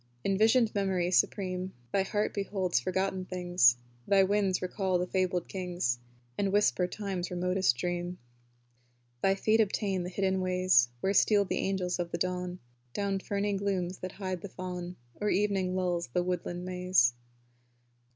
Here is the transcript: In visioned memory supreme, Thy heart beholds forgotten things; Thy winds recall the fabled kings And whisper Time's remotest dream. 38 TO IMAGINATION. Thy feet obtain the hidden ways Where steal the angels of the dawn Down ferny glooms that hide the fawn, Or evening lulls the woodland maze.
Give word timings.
In 0.23 0.35
visioned 0.35 0.73
memory 0.73 1.11
supreme, 1.11 1.73
Thy 1.91 2.01
heart 2.01 2.33
beholds 2.33 2.79
forgotten 2.79 3.23
things; 3.25 3.77
Thy 4.07 4.23
winds 4.23 4.59
recall 4.59 4.97
the 4.97 5.05
fabled 5.05 5.47
kings 5.47 5.99
And 6.39 6.51
whisper 6.51 6.87
Time's 6.87 7.29
remotest 7.29 7.77
dream. 7.77 8.17
38 8.17 8.17
TO 8.17 8.17
IMAGINATION. 8.17 9.19
Thy 9.21 9.35
feet 9.35 9.61
obtain 9.61 10.01
the 10.01 10.09
hidden 10.09 10.41
ways 10.41 10.89
Where 11.01 11.13
steal 11.13 11.45
the 11.45 11.59
angels 11.59 11.99
of 11.99 12.09
the 12.09 12.17
dawn 12.17 12.57
Down 12.93 13.19
ferny 13.19 13.53
glooms 13.53 13.99
that 13.99 14.13
hide 14.13 14.41
the 14.41 14.49
fawn, 14.49 14.95
Or 15.17 15.29
evening 15.29 15.75
lulls 15.75 16.07
the 16.07 16.23
woodland 16.23 16.65
maze. 16.65 17.13